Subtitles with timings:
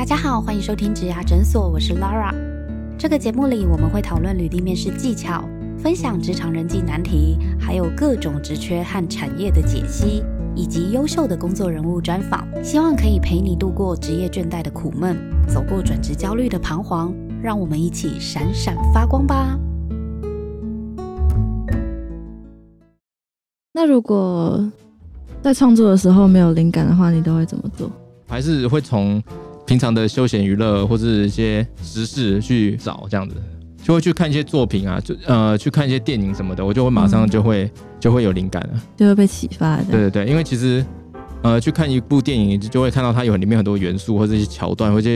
[0.00, 2.34] 大家好，欢迎收听职涯诊所，我是 Lara。
[2.96, 5.46] 这个节目里，我们会讨论履历面试技巧，
[5.78, 10.24] 分享职场人际难题，还有各种职缺和产业的解析，
[10.56, 12.48] 以及优秀的工作人物专访。
[12.64, 17.12] 希望可以陪你度过职业倦怠的苦闷，走过转职焦虑的彷徨。
[17.42, 19.58] 让我们一起闪闪发光吧！
[23.74, 24.66] 那如果
[25.42, 27.90] 在创作的时候没有灵感的话，你都会怎么做？
[28.26, 29.22] 还是会从
[29.66, 33.36] 平常的休闲娱乐或是一些时事去找这样子，
[33.82, 39.84] 就会去看一些作品啊，就呃去看一些电影什么的，我就会马上就会就会有灵感了，就会被启发的。
[39.84, 40.84] 对对对，因为其实
[41.42, 45.10] 呃去看一部电影，就会看到它有里面很多元素或者一些桥段，或者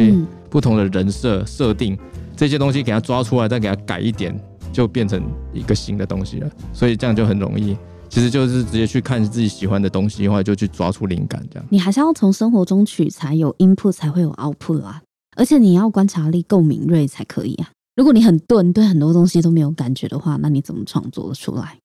[0.49, 1.99] 不同的人设设定。
[2.37, 4.35] 这些东西给它抓出来，再给它改一点，
[4.73, 6.51] 就变成一个新的东西了。
[6.73, 7.77] 所以这样就很容易，
[8.15, 11.45] 其实就是直接去看自己喜欢的东西的话，就去抓出灵感。
[11.51, 15.03] 这样你还是要从生活中取材，有 input 才会有 output 啊。
[15.37, 17.73] 而且你要观察力够敏锐才可以啊。
[17.97, 21.77] 如果你很钝，对很多东西都没有感觉的话，那你怎么创作的出来？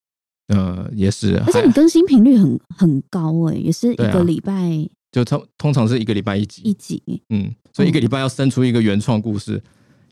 [0.54, 1.36] 呃，也是。
[1.44, 7.02] 而且你更新频率很很高哎，也是一个礼拜就通通常是一个礼拜一集一集。
[7.30, 9.60] 嗯，所以一个礼拜要生出一个原创故事。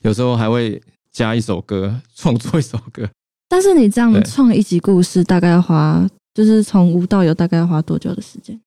[0.03, 0.83] 有时候还会
[1.13, 3.09] 加一首歌，创作一首歌。
[3.49, 8.61] 但是你这样创一集故事，大概要花，就是从无到有，大概要花多久的时间？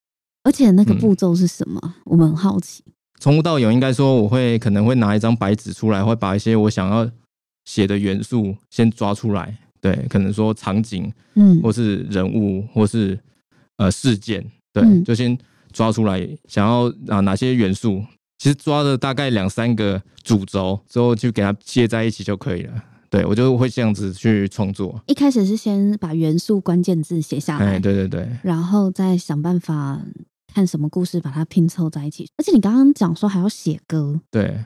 [0.44, 1.94] 而且那个步骤是什么？
[2.06, 2.84] 我们很好奇。
[3.20, 7.08] 从无到有，应该说我会可能会拿一张白纸出来，会把一些我想要
[7.66, 9.56] 写的元素先抓出来。
[9.80, 13.20] 对，可能说场景，嗯，或是人物，或是
[13.78, 14.44] 呃事件，
[14.74, 15.38] 对，就先
[15.72, 18.04] 抓出来，想要啊哪些元素。
[18.40, 22.74] 其实抓了大概两三个主轴之后，就给它接在一起就可以了。
[23.12, 25.00] 对我就会这样子去创作。
[25.06, 30.02] 一开始是先把元素关键字写下来，对对对，然后再想办法
[30.52, 32.28] 看什么故事把它拼凑在一起。
[32.38, 34.66] 而且你刚刚讲说还要写歌，对，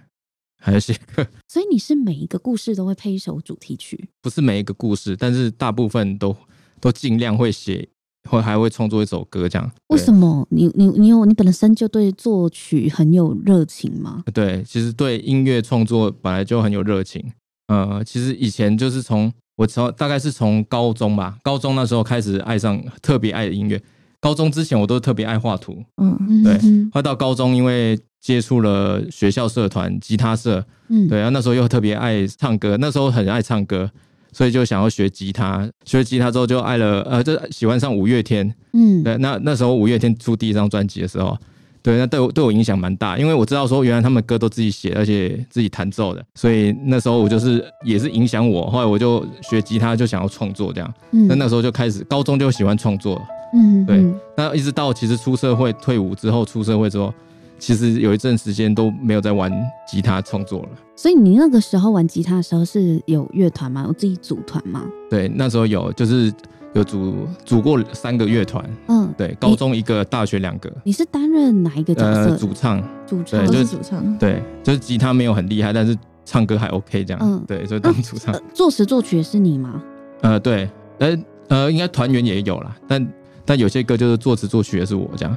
[0.60, 1.28] 还要写歌。
[1.50, 4.10] 所以你是每一个故事都会配一首主题曲？
[4.22, 6.38] 不是每一个故事，但是大部分都
[6.80, 7.89] 都尽量会写。
[8.28, 9.72] 会还会创作一首歌这样？
[9.89, 10.48] 为什么？
[10.50, 14.23] 你你你有你本身就对作曲很有热情吗？
[14.34, 17.23] 对，其实对音乐创作本来就很有热情。
[17.67, 23.81] 呃，其实以前就是从我从大概是从高中吧，高中那时候开始爱上特别爱的音乐。
[24.20, 26.59] 高中之前我都特别爱画图，嗯，对。
[26.92, 33.89] 后到高中，因为接触了学校社团吉他社，嗯，对，然后那时候又特别爱唱歌，那时候很爱唱歌。
[34.33, 38.54] 所以就想要学吉他，学吉他之后就爱了，呃，就喜欢上五月天。
[38.73, 41.37] 嗯，对，那那时候五月天出第一张专辑的时候，
[41.86, 50.94] 对，那对我对我影响蛮大，因为我知道说原来他们歌都自己写，而且自己弹奏的，所以那时候我就是也是影响我，后来我就学吉他，就想要创作这样。
[51.12, 53.22] 嗯，那那时候就开始，高中就喜欢创作。
[53.54, 54.04] 嗯，对，
[54.36, 57.14] 那一直到其实出社会退伍之后，出社会之后。
[57.58, 59.50] 其实有一阵时间都没有在玩
[59.90, 63.86] 吉他创作了，所以你那个时候玩吉他的时候是有乐团吗？
[63.88, 64.84] 有自己组团吗？
[65.10, 66.32] 对，那时候有，就是
[66.75, 68.63] 有组组过三个乐团。
[68.87, 70.71] 嗯，对，高中一个，大学两个。
[70.83, 72.37] 你是担任哪一个角色？
[72.37, 74.17] 主唱，主唱就是主唱。
[74.17, 77.19] 对，就是吉他没有很厉害，但是唱歌还 OK 这样。
[77.23, 78.36] 嗯，对，就当主唱。
[78.53, 79.81] 作词作曲是你吗？
[80.21, 80.69] 呃，对，
[80.99, 83.07] 呃呃，应该团员也有啦，但
[83.45, 85.36] 但有些歌就是作词作曲也是我这样。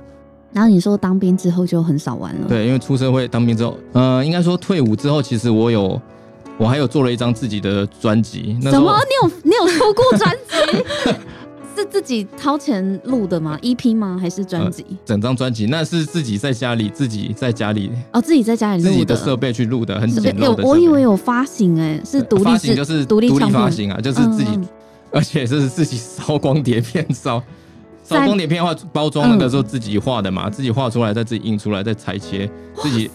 [0.53, 6.00] 然后你说当兵之后就很少玩了，对，因为出社会当兵之后，呃，应该说退伍之后，其实我有，
[6.59, 8.59] 我还有做了一张自己的专辑。
[8.61, 8.99] 什么？
[9.01, 11.15] 你有你有出过专辑？
[11.77, 14.19] 是自己掏钱录的吗？EP 吗？
[14.21, 14.85] 还是专辑？
[15.05, 20.65] 整张专辑那是自己在家里，自己在家里哦，自己在家里自己的设备去录的，很简陋的。
[20.65, 24.59] 我以为有发行哎，是独立发行，就是独立发行啊，就是自己，
[25.13, 27.41] 而且这是自己烧光碟片烧。
[28.03, 32.51] 烧光碟片画包装那个时候自己画的嘛，自己画出来再自己印出来再裁切，
[32.83, 33.09] 自己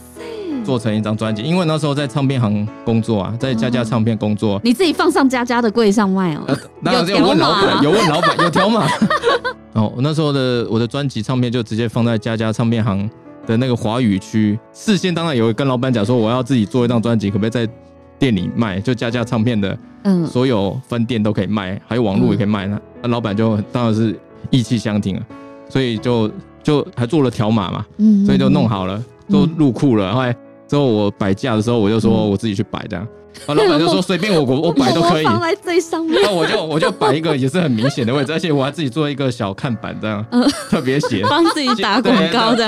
[0.64, 1.44] 做成一张专辑。
[1.44, 6.42] 因为那时候在唱片行工作啊，在佳佳唱片工作，你自己放上佳佳的柜上卖哦。
[6.82, 8.88] 那有问老板，有问老板有条码。
[9.74, 13.10] 哦，我那时候的我的专辑唱片就直接放在佳佳唱片行
[13.46, 14.58] 的那个华语区。
[14.72, 17.68] 事先当然有跟老板讲说，我要自己做一张专辑，可不可以在
[18.18, 18.80] 店里卖？
[18.80, 22.68] 就家家唱片的，嗯，所有分店都可以卖，还有网络也可以卖。
[22.68, 24.18] 那那老板就当然是。
[24.50, 25.24] 意气相挺啊，
[25.70, 26.30] 所以就
[26.62, 29.02] 就还做了条码嘛，嗯，所以就弄好了，
[29.32, 30.14] 都入库了。
[30.14, 30.36] 后来
[30.68, 33.08] 之后我摆架的时候，我就说我自己去摆这样，
[33.48, 36.20] 老板 就说随便我我我摆都可以，放在最上面。
[36.24, 40.26] 那我就我就摆一个也是很明显的位置，而且我还自己做一个小看板这样，
[40.70, 42.66] 特别写， 帮自己打广告的。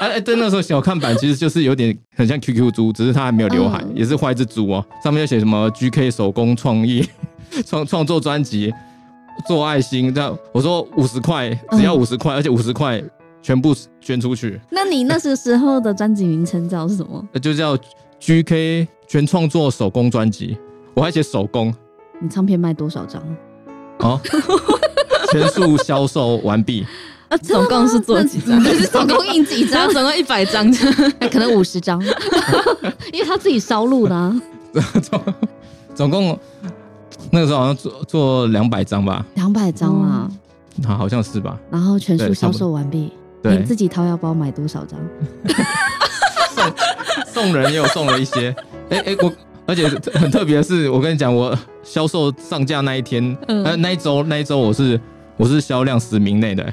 [0.00, 7.04] 哎哎，对，那时候小看板其实就是有点很像 QQ 猪，只是它还没有刘海，也是画一只猪哦，上面就写什么 GK 手工创意
[7.66, 8.72] 创创作专辑。
[9.46, 10.36] 做爱心，这样。
[10.50, 13.00] 我说五十块，只要五十块，而且五十块
[13.42, 17.24] 全部捐出去，那你那时时候的专辑名称叫什么？
[17.40, 17.76] 就叫
[18.20, 20.56] GK 全创作手工专辑，
[20.94, 21.74] 我还写手工
[22.20, 23.22] 你唱片卖多少张？
[24.00, 24.20] 哦，
[25.32, 26.86] 全数销售完毕。
[27.28, 28.58] 啊，总共是做几张？
[28.64, 29.88] 是 总共印几张？
[29.92, 30.66] 总共一百张，
[31.20, 32.02] 哎可能五十张，
[33.12, 34.40] 因为他自己烧录的、啊，
[35.02, 35.22] 总
[35.94, 36.38] 总共
[37.30, 40.30] 那个时候好像做做两百张吧，两百张啊，
[40.86, 41.58] 好好像是吧？
[41.70, 43.12] 然后全数销售完毕。
[43.42, 44.98] 对你，自己掏腰包买多少张？
[46.54, 46.72] 送
[47.44, 48.54] 送人也有送了一些。
[48.90, 49.32] 哎、哎、我
[49.66, 54.98] 而且很特别的是，我跟你讲，我销售上架那一天，嗯呃，那一周那一周我是
[55.36, 56.72] 我是销量十名内的、啊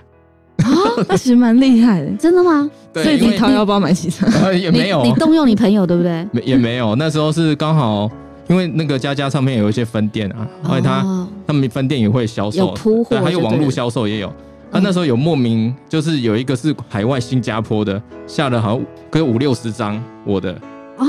[1.07, 2.11] 那其实蛮厉害的。
[2.17, 2.69] 真的吗？
[2.93, 4.29] 对，所以你掏腰包买几张？
[4.43, 6.27] 呃也没有你，你动用你朋友对不对？
[6.31, 8.09] 没也没有，那时候是刚好。
[8.47, 14.31] 因为那个佳佳上面有一些分店啊，后来他、哦他们分店也会销售，有铺货对，还有网络销售也有。
[14.75, 20.51] 他嗯那时候有莫名，就是有一个是海外新加坡的，下了好像可有五六十张我的
[20.97, 21.07] 啊，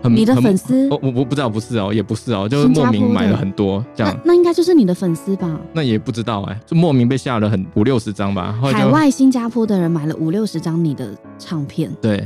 [0.00, 5.58] 很你的很粉丝哦，我我不知道，不是哦，也不是哦，就是莫名买了很多这那样，那应该就是你的粉丝吧？
[5.72, 12.24] 那也不知道哎，就莫名被下了很五六十张吧，海外新加坡的人买了五六十张你的唱片，对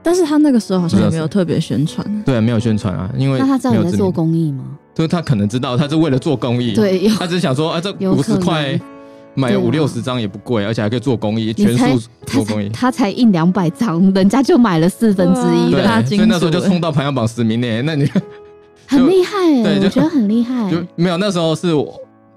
[0.00, 2.22] 但是他那个时候好像也没有特别宣传。
[2.24, 4.64] 对没有宣传啊，因为那他知道你在做公益吗？
[4.94, 8.78] 就是他可能知道他是为了做公益，，对，他只是想说啊，这有五十块
[9.34, 12.68] 买五六十张也不贵，而且还可以做公益，全才数做公益。
[12.70, 17.80] 他才印两百张，人家就买了四分之一对，所以那时候就冲到排行榜十名内。
[17.82, 18.04] 那你
[18.86, 20.68] 很厉害哎、对我觉得很厉害。
[20.70, 21.94] 就没有那时候是我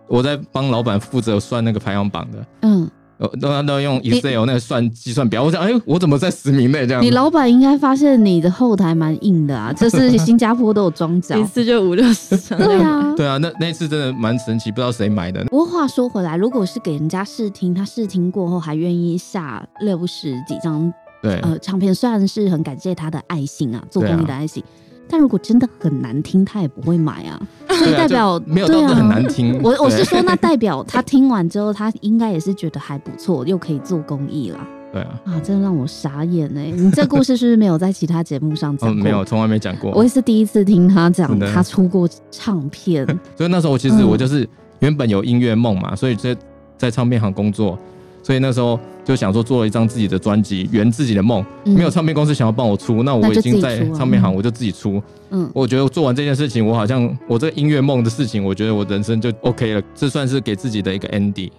[0.08, 5.44] 我在帮老板负责算那个排行榜的，嗯，呃，都都用 Excel 那个算计算表。
[5.44, 7.02] 我想，哎，我怎么在十名内这样？
[7.02, 11.44] 你老板应该发现你的后台蛮硬的啊， 这是新加坡都有装脚一。
[11.46, 12.58] 次就五六十张。
[12.58, 15.44] 对，啊，对啊，那那一次真的蛮神奇，不知道谁买的。
[15.46, 24.64] 不过话说回来，如果是给人家试听，他试听过后还愿意下六十几张对，呃唱片，虽然是很感谢他的爱心啊，做公益的爱心，
[25.08, 27.40] 但如果真的很难听，他也不会买啊。
[27.80, 29.60] 对啊 代表没有对啊到很难听。
[29.64, 34.60] 我我是说，那代表他听完之后，他应该也是觉得还不错，又可以做公益了。
[34.92, 36.72] 对啊，啊，真的让我傻眼哎！
[36.76, 39.04] 你这故事是不是没有在其他节目上讲哦，过？
[39.04, 40.04] 没有，，从来没讲过我。
[40.04, 43.04] 也是第一次听他讲的他出过唱片。
[43.36, 44.48] 所以那时候其实嗯我就是
[44.80, 46.38] 原本有音乐梦嘛，所以在
[46.78, 47.76] 在唱片行工作，
[48.24, 51.46] 所以那时候就想说做了一张自己的专辑，圆自己的梦。
[51.66, 55.02] 嗯没有唱片公司想要帮我出，那我已经在唱片行，我就自己出。
[55.30, 61.52] 嗯，我觉得做完这件事情，我好像我这个音乐梦的事情，我觉得我人生就 OK 了，这算是给自己的一个 ending。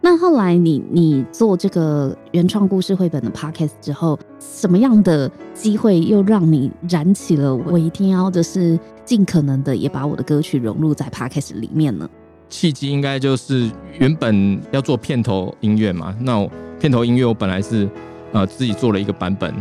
[0.00, 12.08] 那后来你你做这个原创故事绘本的 podcast 之后，什么样的机会又让你燃起了我一定要就是尽可能的也把我的歌曲融入在 podcast 里面呢？
[12.48, 16.50] 契机应该就是原本要做片头音乐嘛，那我
[16.80, 17.88] 片头音乐我本来是
[18.32, 19.52] 呃自己做了一个版本，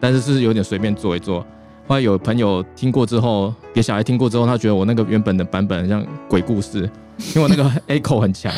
[0.00, 1.44] 但是是有点随便做一做。
[1.86, 6.88] 后来有朋友听过之后，给小孩听过之后，他觉得我那个原本的版本像鬼故事，
[7.34, 8.52] 因为我那个 echo 很强，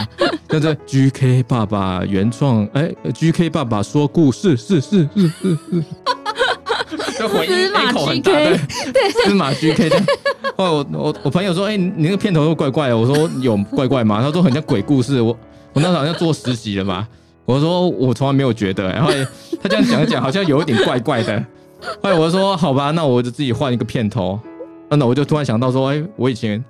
[0.49, 5.85] 就是 GK 爸爸原创，哎、g k 爸爸说故事，是是是是是，
[7.23, 8.23] 就回音司马大，GK
[8.93, 10.07] 对，司马 GK 这样。
[10.57, 14.21] 后来我我我朋友说，哎、你那个片头又怪怪的，我说有怪怪吗？
[14.21, 15.37] 他说很像鬼故事，我
[15.73, 17.07] 我那时候好像做实习了嘛？
[17.45, 19.11] 我说我从来没有觉得、然后
[19.63, 21.45] 他这样讲一讲，好像有一点怪怪的。
[22.03, 24.39] 后来我就说好吧，那我就自己换一个片头。
[24.91, 26.63] 那我就突然想到说，哎、我以前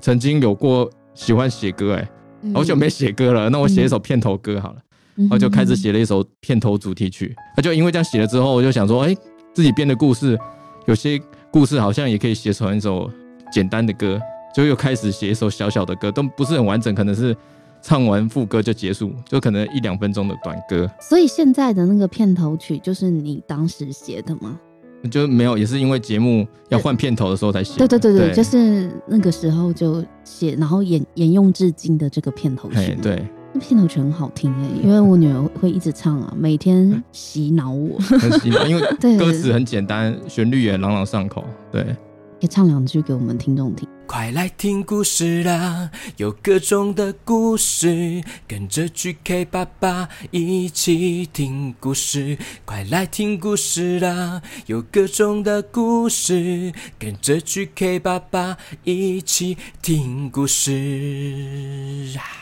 [0.00, 2.08] 曾经有过喜欢写歌、哎，
[2.54, 4.76] 好久没写歌了，那我写一首片头歌好了。
[5.16, 7.34] 嗯，然后就开始写了一首片头主题曲。
[7.56, 9.16] 那就因为这样写了之后，我就想说，哎，
[9.52, 10.38] 自己编的故事，
[10.86, 13.10] 有些故事好像也可以写成一首
[13.52, 14.20] 简单的歌，
[14.54, 17.36] 就又开始写一首小小的歌，都不是很完整，可能是
[17.82, 24.58] 唱完副歌就结束，就可能一两分钟的短歌，所以现在的那个片头曲就是你当时写的吗？
[25.10, 27.98] 就没有，也是因为节目要换片头的时候才写对的。
[27.98, 37.98] 对对对，就是那个时候就写，然后沿沿用至今的这个片头曲。，哎对，那片头曲很好听哎、因为我女儿会一直唱啊， 每天洗脑我。
[38.00, 38.82] 很洗脑，因为，
[39.18, 41.44] 歌词很简单，旋律也朗朗上口。
[41.70, 41.96] 对，可
[42.40, 43.86] 以唱两句给我们听众听。
[44.06, 52.36] 快来听故事啦，有各种的故事，跟着 GK 爸爸一起听故事。
[52.64, 60.72] 快来听故事啦，有各种的故事，跟着 GK 爸爸一起听故事
[62.18, 62.41] 啊！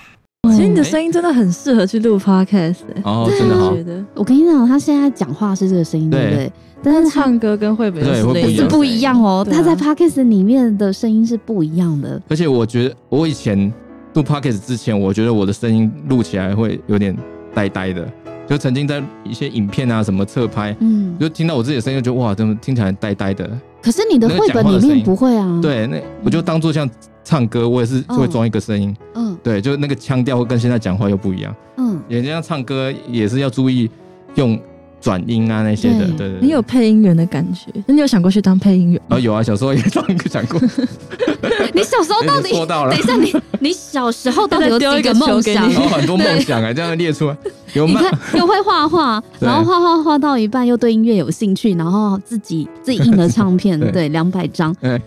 [0.51, 3.03] 其实你的声音真的很适合去录 podcast，欸。
[3.05, 4.05] 哦，真的好我觉，得。
[4.15, 6.25] 我跟你讲，他现在讲话是这个声音，对。
[6.25, 6.37] 不对？
[6.37, 6.53] 对？
[6.83, 9.23] 但是唱歌跟绘本是是不一样。
[9.23, 12.21] 哦，他在 podcast 里面的声音是不一样的。
[12.29, 13.71] 而且我觉得我以前
[14.15, 17.15] 录 podcast 之前，我觉得我的声音录起来会有点
[17.53, 18.09] 呆呆的，
[18.49, 23.47] 就曾经在一些影片啊什么侧拍，嗯，就听到我自己的声音，就觉得哇，怎么听起来呆呆的？
[23.83, 26.89] 可是你的绘本里面不会啊，，对，那我就当做像
[27.25, 29.37] 唱歌，我也是会装一个声音，嗯。
[29.43, 31.55] 对，就那个腔调会跟现在讲话又不一样。
[31.77, 33.89] 嗯，人家唱歌也是要注意
[34.35, 34.61] 用
[35.01, 36.29] 转音啊那些的，对。
[36.29, 36.39] 对。
[36.43, 39.17] 你有配音员的感觉，那你有想过去当配音员吗？
[39.17, 40.61] 啊有啊，小时候也当过想过，
[41.73, 42.95] 你小时候到底说到了。
[43.07, 45.37] 等一，下，你你小时候到底有再丢一几个梦想？
[45.37, 47.37] 个球给你然后很多梦想啊，这样列出来。
[47.73, 48.01] 有吗？
[48.01, 53.91] 你看，又会画画，然后画画画到一半又对音乐有兴趣，然后自己自己印了唱片， 对。
[53.91, 54.75] 对，两百张。
[54.83, 55.01] 对。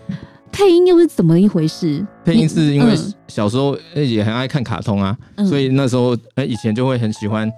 [0.54, 2.06] 配音又是怎么一回事？
[2.24, 7.50] 配音是因为嗯小时候呃也很爱看卡通啊，嗯所以那时候呃以前就会很喜欢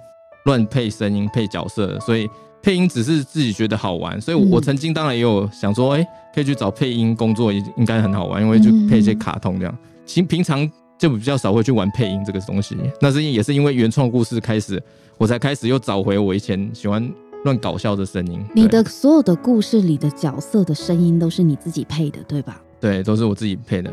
[0.45, 2.27] 乱配声音、配角色，所以
[2.61, 4.19] 配音只是自己觉得好玩。
[4.19, 9.77] 所以嗯我曾经当然也有想说，哎、可以去找配音工作，应该很好玩，因为就配一些卡通这样。
[10.05, 14.81] 其实平常就比较少会去玩配音这个东西，那是也是因为原创故事开始，
[15.17, 17.07] 我才开始又找回我以前喜欢
[17.43, 18.43] 乱搞笑的声音。
[18.55, 22.59] 你的所有的故事里的角色的声音都是你自己配的，对吧？
[22.79, 23.91] 对都是我自己配的。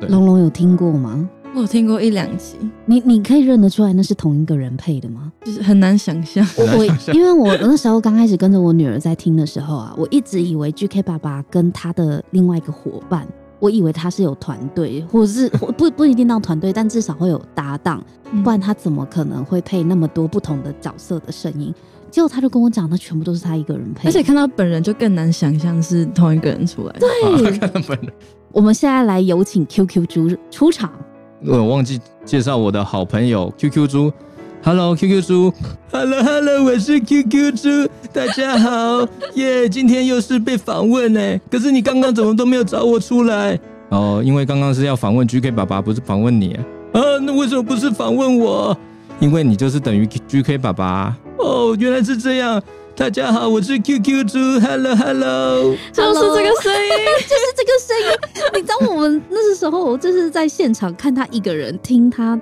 [0.00, 1.28] 对龙龙有听过吗？
[1.54, 5.32] 我有听过一两集，你你可以认得出来那是同一个人配的吗？
[5.42, 6.46] 就是很难想象。
[6.58, 13.26] 我因为我那时候刚开始跟着我女儿在听的时候啊，我一直以为 GK 爸爸跟他的另外一个伙伴，
[13.58, 21.74] 我以为他是有团队，或者是或不不一定到团队，但至少会有搭档，嗯不然他怎么可能会配那么多不同的角色的声音？
[22.16, 24.08] 结果他就跟我讲，那全部都是他一个人配。
[24.08, 26.96] 而且看到本人就更难想象是同一个人出来。
[26.98, 27.10] 对，
[27.42, 28.10] 对， 看他本人。
[28.52, 30.90] 我们现在来有请 QQ 猪出场。
[31.44, 34.10] 我忘记介绍我的好朋友 QQ 猪。
[34.62, 35.52] Hello QQ 猪
[35.92, 37.68] ，Hello Hello，我是 QQ 猪，
[38.14, 39.06] 大家好，
[39.36, 41.20] 耶、今天又是被访问呢，
[41.50, 43.60] 可是你刚刚怎么都没有找我出来？
[43.90, 46.64] 哦，因为刚刚是要访问 GK 爸爸，不是访问你啊。
[46.94, 48.74] 啊，那为什么不是访问我？
[49.20, 51.14] 因为你就是等于 GK 爸爸。
[51.38, 52.62] 哦，原来是这样。
[52.96, 55.76] 大家好，我是 QQ 猪，Hello Hello。
[55.92, 56.90] 就是这个声音。
[57.28, 58.06] 就是这个声音。
[58.54, 62.40] 你知道我们那时候就是在现场看他一个人听他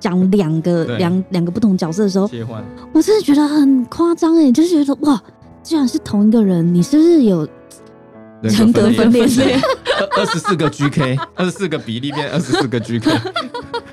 [0.00, 5.22] 讲两个两两个不同角色的时候，切换，我真的觉得很夸张哎，就是觉得哇，
[5.62, 7.46] 居然是同一个人，你是不是有
[8.40, 9.54] 人格分裂对
[10.18, 13.08] 二十四个 GK，二十四个比例变二十四个 GK。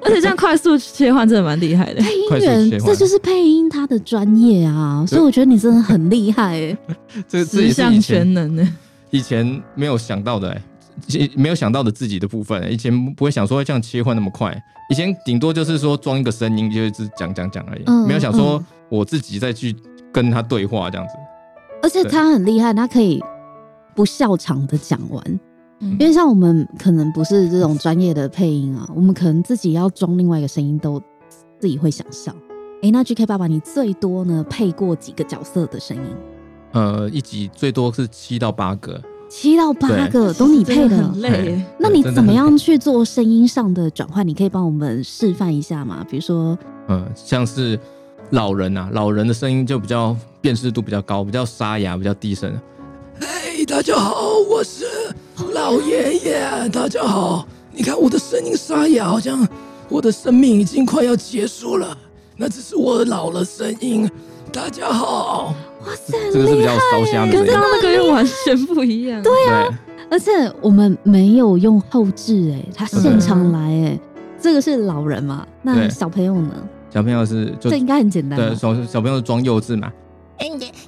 [0.10, 2.02] 而且这样快速切换真的蛮厉害的。
[2.30, 2.80] 配音员？
[2.80, 6.78] 这就是配音他的专业啊，所以我觉得你真的很厉害 哎。
[7.28, 8.76] 这十项全能呢。
[9.12, 10.62] 以前没有想到的、欸，
[11.08, 14.56] 以没有想到的自己的部分、欸以前不会想说会这样切换那么快，
[14.92, 19.76] 以前顶多就是说装一个声音，就一直讲讲讲而已，嗯没有想说嗯我自己再去
[20.12, 21.14] 跟他对话这样子。
[21.82, 23.24] 而且他很厉害，他可以
[23.96, 25.40] 不笑场的讲完。
[25.80, 31.02] 嗯因为像我们可能不是这种专业的配音啊，我们可能自己要装另外一个声音都
[31.60, 32.34] 自己会想笑。
[32.82, 36.04] 诶，那 GK 爸爸，你最多呢配过几个角色的声音？
[36.72, 41.20] 呃，一集最多是七到八个，七到八个都你配的很。
[41.22, 41.62] 累。
[41.78, 42.58] 那你怎么样？
[42.58, 44.26] 去做声音上的转换？
[44.28, 46.06] 你可以帮我们示范一下吗？
[46.10, 46.58] 比如说，
[46.88, 47.78] 嗯、像是
[48.32, 52.54] 老人啊，老人的声音就比较辨识度比较高，比较沙哑，比较低声。
[53.52, 54.86] 嘿，大家好，我是
[55.54, 56.70] 老爷爷。
[56.72, 59.46] 大家好，你看我的声音沙哑，好像
[59.90, 61.98] 我的生命已经快要结束了。
[62.38, 64.08] 那只是我老了声音。
[64.54, 67.60] 大家好，哇塞，这个是比较烧香的跟刚。
[67.60, 69.20] 刚那个又完全不一样。
[69.24, 69.66] 对，啊，
[70.12, 70.30] 而且
[70.62, 74.00] 我们没有用后置，哎，他现场来，哎，
[74.40, 75.44] 这个是老人嘛？
[75.64, 76.52] 那小朋友呢？
[76.92, 78.38] 小朋友是就这应该很简单。
[78.38, 79.92] 对小小朋友装幼稚嘛。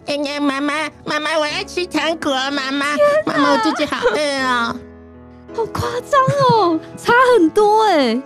[0.07, 0.73] 嗯嗯，妈妈，
[1.05, 2.85] 妈妈，我要吃糖果，妈妈，
[3.25, 4.75] 妈妈，我肚子好饿哦。
[5.53, 6.19] 好夸张
[6.59, 8.21] 哦，差很多哎。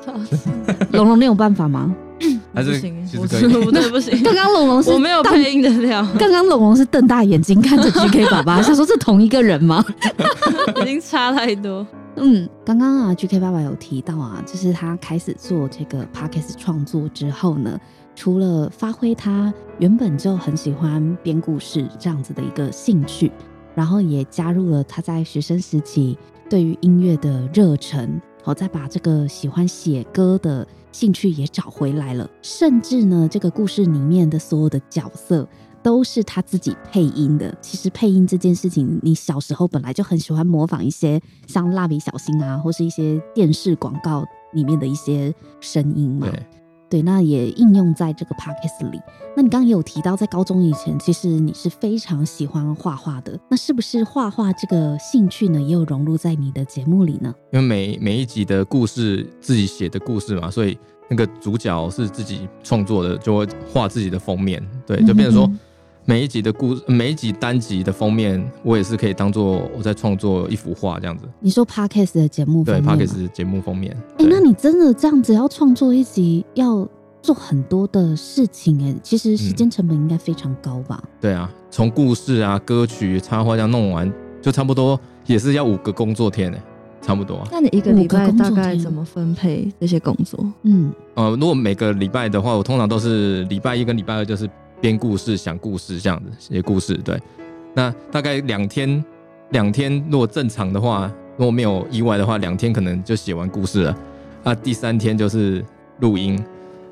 [0.92, 1.94] 龙龙，你有办法吗？
[2.56, 4.24] 还是不行，我其实可以我真的不行。
[4.24, 9.84] 刚刚龙龙是我没有瞪配音的料， 刚刚龙龙是瞪大眼睛看着 GK 爸爸， 想说这同一个人吗？
[10.82, 11.86] 已经差太多。
[12.18, 17.78] 嗯，刚刚啊，GK 爸爸有提到啊，就是他开始做这个 podcast 创作之后呢，
[18.16, 23.30] 除了发挥他原本就很喜欢编故事这样子的一个兴趣，
[23.76, 26.18] 然后也加入了他在学生时期
[26.50, 35.48] 对于音乐的热忱，好，再把这个喜欢写歌的兴趣也找回来了，甚至呢，这个故事里面的所有的角色。
[35.82, 37.56] 都是他自己配音的。
[37.62, 46.28] 其实配音这件事情，你小时候本来就很喜欢模仿一些像蜡笔小新啊，或是一些电视广告里面的一些声音嘛。
[46.90, 49.00] 对，那也应用在这个 podcast 里。
[49.36, 53.38] 那你刚刚也有提到，在高中以前，其实你是非常喜欢画画的。
[53.50, 57.34] 那是不是画画这个兴趣呢，也有融入在你的节目里呢？
[57.52, 60.78] 因为每每一集的故事自己写的故事嘛，所以
[61.10, 65.60] 那个主角是自己创作的，就会画自己的封面，对，就变成说嗯
[66.08, 71.28] 每一集的故每一集单集的封面，我也是可以当做我在创作一幅画这样子。
[71.40, 73.92] 你说 podcast 的节目对封 p o 面 d 吗 c 节目封面。
[74.12, 76.88] 哎、对那你真的这样子要创作一集，要
[77.24, 81.04] 做很多的事情哎、其实时间成本应该非常高吧？
[81.20, 84.12] 对啊，从故事啊、歌曲、插画这样弄完，
[84.44, 86.58] 就差不多也是要五个工作天呢，
[87.02, 87.48] 差不多啊。
[87.52, 90.40] 那你一个礼拜五个工作大概天怎么分配这些工作？
[90.62, 94.48] 嗯，呃，如果每个礼拜的话，我通常都是礼拜一跟礼拜二就是
[94.82, 96.94] 编故事、想故事这样子写故事。
[96.98, 97.20] 对，
[97.74, 99.04] 那大概两天，
[99.52, 103.98] 两天如果正常的话，如果没有意外的话，两天可能就写完故事了。
[104.44, 105.64] 那，第三天就是
[106.00, 106.42] 录音，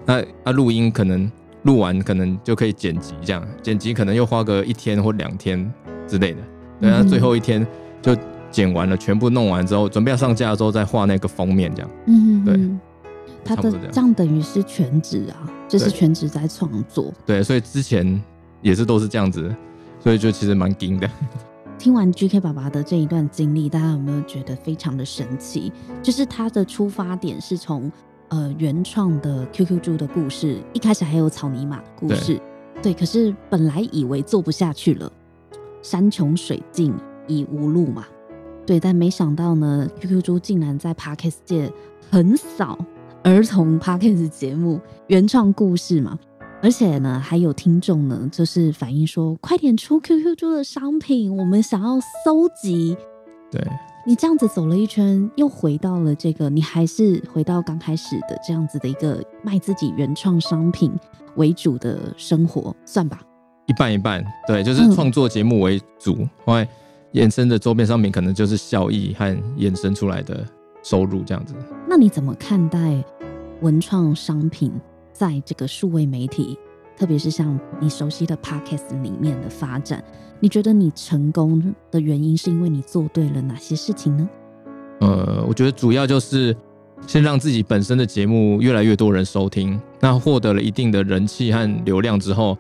[0.06, 1.32] 那啊录音可能
[1.64, 5.72] 录完可能就可以剪辑，这样剪辑可能又花个一天或两天
[6.08, 6.40] 之类的。
[6.82, 7.66] 对，那最后一天
[8.02, 8.16] 就
[8.50, 11.92] 剪完了，全部弄完之后，准备要上架的时候再画那个封面这样。
[12.08, 12.80] 嗯对嗯，
[13.44, 17.14] 他的这样等于是全职啊，就是全职在创作。
[17.26, 18.22] 对，所以之前
[18.62, 19.54] 也是都是这样子，
[20.00, 21.10] 所以就其实蛮硬的。
[21.80, 25.72] 听完 GK 爸爸的这一段经历，大家有没有觉得非常的神奇？
[26.02, 27.92] 就是他的出发点是从
[28.30, 32.40] 呃原创的 QQ 猪的故事，一开始还有草泥马的故事，
[32.82, 35.12] 对，可是本来以为做不下去了，
[35.82, 36.94] 山穷水尽
[37.28, 38.06] 已无路嘛，
[38.66, 41.70] 对，但没想到呢，QQ 猪竟然在 Podcast 界
[42.10, 42.78] 横扫
[43.24, 46.20] 儿童 Podcast 节目原创故事嘛，
[46.62, 52.98] 而且呢，还有听众呢，就是反映说，快点出 QQ 猪的商品，我们想要搜集。
[53.50, 53.66] 对，
[54.06, 60.92] 你这样子走了一圈，又回到了这个，你还是回到刚开始的这样子的一个卖自己原创商品
[61.38, 63.22] 为主的生活，算吧。
[63.68, 66.68] 一半一半，对，就是嗯创作节目为主，后来
[67.14, 69.26] 衍生的周边商品可能就是效益和
[69.58, 70.46] 衍生出来的
[70.84, 71.56] 收入这样子。
[71.90, 73.04] 那你怎么看待
[73.62, 74.72] 文创商品
[75.12, 76.58] 在这个数位媒体，
[76.98, 80.04] 特别是像你熟悉的 Podcast 里面的发展？
[80.40, 84.30] 你觉得你成功的原因是因为你做对了哪些事情呢？
[85.00, 86.56] 呃，我觉得主要就是
[87.08, 92.58] 先让自己本身的节目越来越多人收听，那获得了一定的人气和流量之后，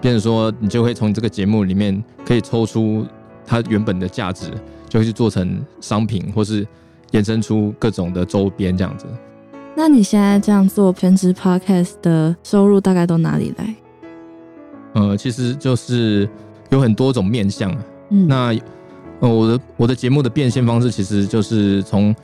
[0.00, 3.04] 变成说你就会从这个节目里面可以抽出
[3.44, 4.50] 它原本的价值，
[4.88, 6.66] 就会去做成商品，或是
[7.14, 9.06] 衍生出各种的周边这样子。
[9.74, 13.74] 那你现在这样做全职 podcast 的收入大概都哪里来？
[14.92, 16.28] 呃，其实就是
[16.70, 17.78] 有很多种面向啊。
[18.10, 18.56] 嗯，那
[19.20, 22.14] 呃，我的我的节目的变现方式其实就是从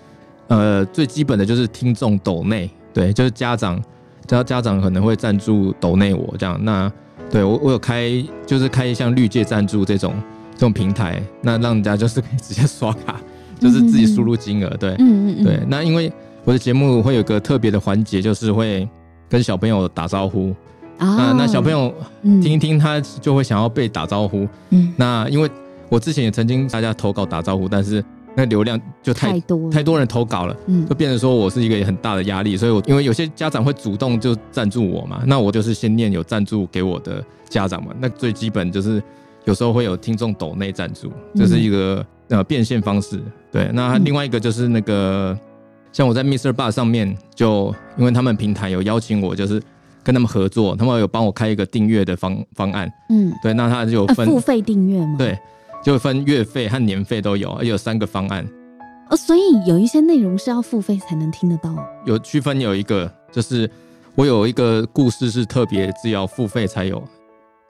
[0.48, 3.82] 呃最基本的就是听众抖内，对，就是家长，
[4.26, 6.56] 家家长可能会赞助抖内我这样。
[6.62, 6.92] 那
[7.30, 10.14] 对我我有开就是开像绿界赞助这种
[10.52, 13.20] 这种平台，那让人家就是可以直接刷卡，
[13.60, 14.90] 就是自己输入金额，对。
[14.98, 16.10] 嗯嗯嗯，对，那因为
[16.44, 18.88] 我的节目会有个特别的环节，就是会
[19.28, 20.54] 跟小朋友打招呼。
[20.98, 21.92] 啊那那小朋友
[22.22, 24.46] 嗯听一听，他就会想要被打招呼。
[24.68, 25.48] 嗯，那因为
[25.88, 32.54] 我之前也曾经大家投稿打招呼，但是那流量就太太多太多人投稿了，嗯就变成说我是一个很大的压力。
[32.54, 37.94] 所以我因为有些家长会主动就赞助我嘛，那我就是先念有赞助给我的家长嘛。
[37.98, 39.02] 那最基本就是
[39.46, 43.20] 有时候会有听众抖内赞助，这是一个呃变现方式。
[43.52, 45.38] 对，那嗯另外一个就是那个
[45.92, 46.52] 像我在 Mr.
[46.52, 49.62] Bar 上面，就因为他们平台有邀请我，就是
[50.02, 52.90] 跟他们合作，他们有帮我开一个订阅的方方案。
[53.10, 55.16] 嗯，对，那他就分、付费订阅吗？
[55.18, 55.38] 对，
[55.84, 58.46] 就分月费和年费都有，而且有三个方案，
[59.10, 61.74] 哦，所以有一些内容是要付费才能听得到。
[62.06, 63.68] 有区分有一个就是
[64.14, 67.02] 我有一个故事是特别只要付费才有，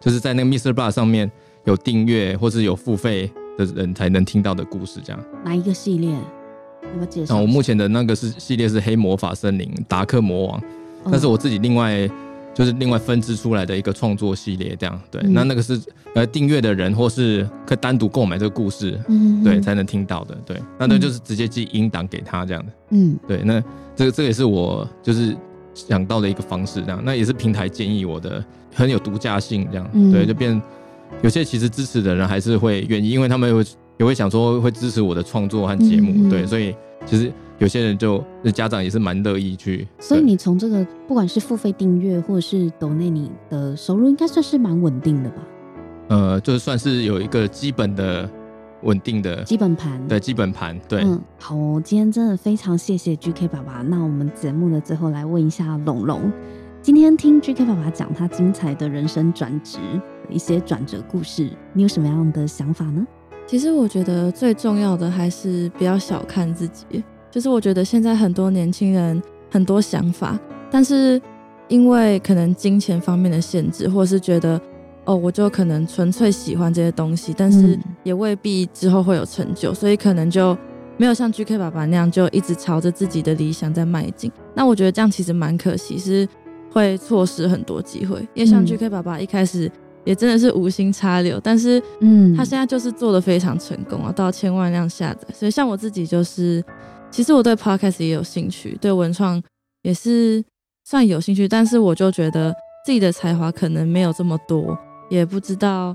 [0.01, 0.73] 就是在那个 Mr.
[0.73, 1.31] Bar 上面
[1.65, 3.31] 有订阅或是有付费
[3.65, 5.25] 的人才能听到的故事，这样。
[5.45, 6.11] 哪一个系列？
[6.13, 10.59] 要不要介绍我目前的那个是系列是黑魔法森林达克魔王，
[11.05, 12.09] 哦那是我自己另外
[12.55, 15.21] 就是另外分支出来的一个创作系列，这样对。
[15.23, 15.81] 嗯那那个是
[16.15, 20.57] 呃订阅的人或是可以单独购买这个故事，嗯对才能听到的，对。
[20.79, 23.43] 那那就是直接寄音档给他这样的，嗯对。
[23.45, 23.63] 那
[23.95, 25.37] 这个这个也是我就是
[25.75, 27.01] 想到的一个方式，这样。
[27.05, 28.43] 那也是平台建议我的，
[28.75, 30.61] 很有独家性，这样，嗯对，就变
[31.23, 33.65] 有些其实支持的人还是会愿意，因为他们会
[33.99, 45.43] 也会想说会支持我的创作和节目，嗯嗯对，所以其实有些人就家长也是蛮乐意去，所以你从这个不管是付费订阅或者是抖内，你的收入应该算是蛮稳定的吧？
[46.09, 48.29] 呃，就算是有一个基本的
[48.83, 50.09] 稳定的基本盘。
[50.09, 53.83] 对基本盘，对，嗯，好哦，今天真的非常谢谢 GK 爸爸。
[53.83, 56.33] 那我们节目的最后来问一下龙龙，
[56.81, 59.79] 今天听 GK 爸爸讲他精彩的人生转职
[60.33, 63.07] 一些转折故事，你有什么样的想法呢？
[63.47, 67.03] 其实我觉得最重要的还是不要小看自己。
[67.31, 70.39] 就是我觉得现在很多年轻人很多想法，
[70.71, 71.21] 但是
[71.69, 74.61] 因为可能金钱方面的限制，或者是觉得
[75.05, 80.57] 哦，我就可能纯粹喜欢这些东西，但是也未必之后会有成就，所以可能就
[80.97, 84.31] 没有像 GK 爸爸那样，就一直朝着自己的理想在迈进。
[84.55, 86.29] 那我觉得这样其实蛮可惜，是
[86.73, 88.21] 会错失很多机会。
[88.35, 89.71] 因为像 GK 爸爸一开始。
[90.05, 95.29] 也真的是无心插柳，但是，嗯，他现在就是做的非常成功啊，到千万量下载。
[95.35, 96.65] 所以像我自己就是，
[97.11, 99.43] 其实我对 podcast 也有兴趣，对文创
[99.83, 100.43] 也是
[100.85, 102.55] 算有兴趣，但是我就觉得
[102.87, 104.77] 自己的才华可能没有这么多，
[105.11, 105.95] 也不知道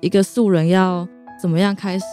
[0.00, 1.06] 一个素人要
[1.40, 2.04] 怎么样开始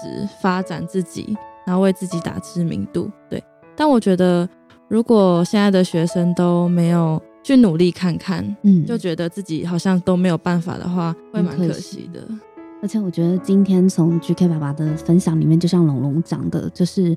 [0.42, 3.10] 发展自己，然后为自己打知名度。
[3.30, 3.42] 对，
[3.76, 4.48] 但我觉得
[4.90, 7.22] 如果现在的学生都没有。
[7.42, 12.28] 去努力看看，嗯，就觉得自己好像都没有办法的话，会蛮可惜的。
[12.82, 17.16] 而且我觉得今天从 GK 爸爸的分享里面，就像龙龙讲的，就是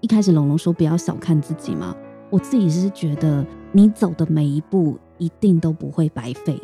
[0.00, 1.94] 一开始龙龙说不要小看自己嘛。
[2.30, 6.60] 我自己是觉得你走的每一步一定都不会白费。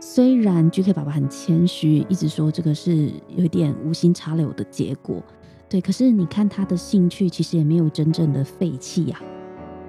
[0.00, 5.22] 虽然 GK 爸爸很谦虚，一直说这个是有点无心插柳的结果，
[5.68, 5.80] 对。
[5.80, 9.20] 可是你看他的兴趣，其实也没有真正的废弃呀，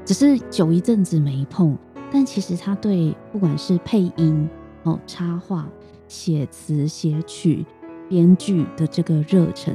[0.06, 1.78] 只是久一阵子没碰。
[2.12, 4.50] 但其实他对不管是配音、
[4.84, 5.68] 哦插画、
[6.10, 7.66] 写词、写曲、
[8.10, 9.74] 编剧的这个热忱，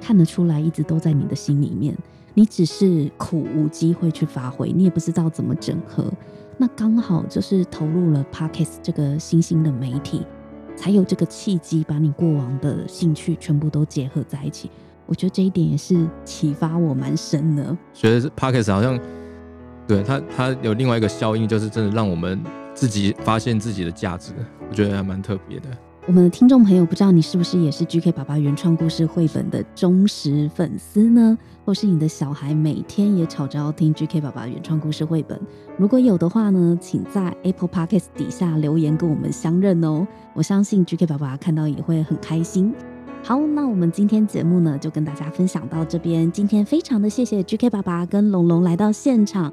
[0.00, 1.94] 看得出来一直都在你的心里面。
[2.32, 6.10] 你只是苦无机会去发挥，你也不知道怎么整合。
[6.56, 10.26] 那刚好就是投入了 Parkes 这个新兴的媒体，
[10.76, 14.70] 才有这个契机把你过往的兴趣全部都结合在一起。
[15.04, 17.76] 我觉得这一点也是启发我蛮深的。
[17.92, 18.98] 觉得 Parkes 好像。
[19.86, 22.42] 对它，它有另外一个效应，就是真的让我们
[22.74, 24.32] 自己发现自己的价值，
[24.68, 25.68] 我觉得还蛮特别的。
[26.06, 31.36] 我们的听众朋友，不知道你是不是也是 GK 爸爸原创故事绘本的忠实粉丝呢？
[31.64, 35.40] 或是你的小孩每天也吵着要听 GK 爸爸原创故事绘本？
[35.76, 40.06] 如果有的话呢，请在 Apple Podcast 底下留言跟我们相认哦。
[40.32, 42.72] 我相信 GK 爸爸看到也会很开心。
[43.24, 46.30] 好，那我们今天节目呢，就跟大家分享到这边。
[46.30, 49.52] 今天非常的谢谢 GK 爸爸跟龙龙来到现场。